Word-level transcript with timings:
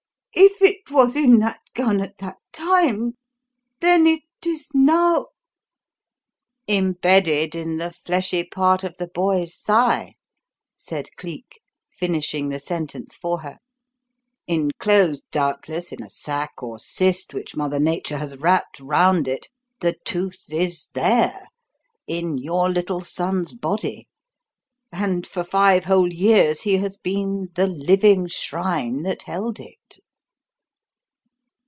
If 0.33 0.61
it 0.61 0.89
was 0.89 1.17
in 1.17 1.39
that 1.39 1.59
gun 1.73 1.99
at 2.01 2.19
that 2.19 2.37
time, 2.53 3.15
then 3.81 4.07
it 4.07 4.23
is 4.45 4.69
now" 4.73 5.27
"Embedded 6.69 7.53
in 7.53 7.77
the 7.79 7.91
fleshy 7.91 8.45
part 8.45 8.85
of 8.85 8.95
the 8.97 9.07
boy's 9.07 9.55
thigh," 9.57 10.13
said 10.77 11.09
Cleek, 11.17 11.59
finishing 11.91 12.47
the 12.47 12.59
sentence 12.59 13.17
for 13.17 13.41
her. 13.41 13.57
"Inclosed, 14.47 15.25
doubtless, 15.33 15.91
in 15.91 16.01
a 16.01 16.09
sac 16.09 16.63
or 16.63 16.79
cyst 16.79 17.33
which 17.33 17.57
Mother 17.57 17.79
Nature 17.79 18.17
has 18.17 18.37
wrapped 18.37 18.79
round 18.79 19.27
it, 19.27 19.49
the 19.81 19.95
tooth 20.05 20.45
is 20.49 20.87
there 20.93 21.47
in 22.07 22.37
your 22.37 22.69
little 22.69 23.01
son's 23.01 23.53
body; 23.53 24.07
and 24.93 25.27
for 25.27 25.43
five 25.43 25.83
whole 25.85 26.11
years 26.11 26.61
he 26.61 26.77
has 26.77 26.95
been 26.95 27.49
the 27.55 27.67
living 27.67 28.27
shrine 28.29 29.01
that 29.03 29.23
held 29.23 29.59
it!" 29.59 29.99